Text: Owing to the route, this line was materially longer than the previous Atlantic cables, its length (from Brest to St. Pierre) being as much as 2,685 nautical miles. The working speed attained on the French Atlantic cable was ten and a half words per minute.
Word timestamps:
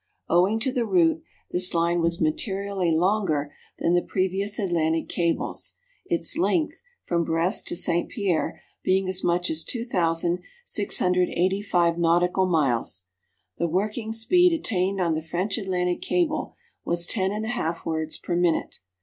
Owing 0.27 0.59
to 0.61 0.71
the 0.71 0.83
route, 0.83 1.21
this 1.51 1.75
line 1.75 2.01
was 2.01 2.19
materially 2.19 2.89
longer 2.91 3.53
than 3.77 3.93
the 3.93 4.01
previous 4.01 4.57
Atlantic 4.57 5.07
cables, 5.09 5.75
its 6.07 6.39
length 6.39 6.81
(from 7.03 7.23
Brest 7.23 7.67
to 7.67 7.75
St. 7.75 8.09
Pierre) 8.09 8.59
being 8.81 9.07
as 9.07 9.23
much 9.23 9.51
as 9.51 9.63
2,685 9.63 11.99
nautical 11.99 12.47
miles. 12.47 13.03
The 13.59 13.67
working 13.67 14.11
speed 14.11 14.59
attained 14.59 14.99
on 14.99 15.13
the 15.13 15.21
French 15.21 15.59
Atlantic 15.59 16.01
cable 16.01 16.55
was 16.83 17.05
ten 17.05 17.31
and 17.31 17.45
a 17.45 17.49
half 17.49 17.85
words 17.85 18.17
per 18.17 18.35
minute. 18.35 18.79